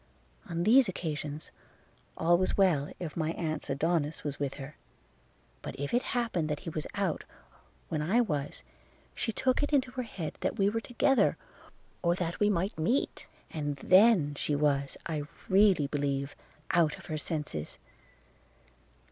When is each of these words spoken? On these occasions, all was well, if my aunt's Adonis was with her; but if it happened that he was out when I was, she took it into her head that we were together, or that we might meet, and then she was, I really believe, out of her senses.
On 0.49 0.63
these 0.63 0.89
occasions, 0.89 1.51
all 2.17 2.35
was 2.35 2.57
well, 2.57 2.91
if 2.99 3.15
my 3.15 3.33
aunt's 3.33 3.69
Adonis 3.69 4.23
was 4.23 4.39
with 4.39 4.55
her; 4.55 4.75
but 5.61 5.75
if 5.79 5.93
it 5.93 6.01
happened 6.17 6.49
that 6.49 6.61
he 6.61 6.71
was 6.71 6.87
out 6.95 7.23
when 7.89 8.01
I 8.01 8.19
was, 8.19 8.63
she 9.13 9.31
took 9.31 9.61
it 9.61 9.71
into 9.71 9.91
her 9.91 10.01
head 10.01 10.37
that 10.39 10.57
we 10.57 10.69
were 10.71 10.81
together, 10.81 11.37
or 12.01 12.15
that 12.15 12.39
we 12.39 12.49
might 12.49 12.79
meet, 12.79 13.27
and 13.51 13.75
then 13.75 14.33
she 14.33 14.55
was, 14.55 14.97
I 15.05 15.21
really 15.47 15.85
believe, 15.85 16.35
out 16.71 16.97
of 16.97 17.05
her 17.05 17.17
senses. 17.19 17.77